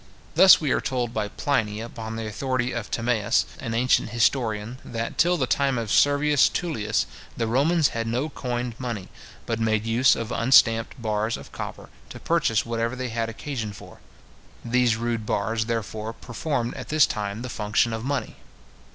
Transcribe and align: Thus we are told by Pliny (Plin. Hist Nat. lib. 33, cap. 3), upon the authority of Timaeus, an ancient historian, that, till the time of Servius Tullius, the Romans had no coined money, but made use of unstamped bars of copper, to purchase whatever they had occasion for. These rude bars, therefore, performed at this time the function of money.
Thus 0.33 0.59
we 0.59 0.71
are 0.71 0.81
told 0.81 1.13
by 1.13 1.27
Pliny 1.27 1.73
(Plin. 1.73 1.73
Hist 1.73 1.73
Nat. 1.75 1.75
lib. 1.75 1.75
33, 1.75 1.75
cap. 1.77 1.91
3), 1.91 1.91
upon 2.01 2.15
the 2.15 2.27
authority 2.27 2.71
of 2.71 2.89
Timaeus, 2.89 3.45
an 3.59 3.73
ancient 3.75 4.09
historian, 4.09 4.77
that, 4.83 5.17
till 5.19 5.37
the 5.37 5.45
time 5.45 5.77
of 5.77 5.91
Servius 5.91 6.49
Tullius, 6.49 7.05
the 7.37 7.45
Romans 7.45 7.89
had 7.89 8.07
no 8.07 8.27
coined 8.29 8.73
money, 8.79 9.09
but 9.45 9.59
made 9.59 9.85
use 9.85 10.15
of 10.15 10.31
unstamped 10.31 10.99
bars 10.99 11.37
of 11.37 11.51
copper, 11.51 11.89
to 12.09 12.19
purchase 12.19 12.65
whatever 12.65 12.95
they 12.95 13.09
had 13.09 13.29
occasion 13.29 13.71
for. 13.73 13.99
These 14.65 14.95
rude 14.97 15.27
bars, 15.27 15.65
therefore, 15.67 16.13
performed 16.13 16.73
at 16.73 16.89
this 16.89 17.05
time 17.05 17.43
the 17.43 17.47
function 17.47 17.93
of 17.93 18.03
money. 18.03 18.37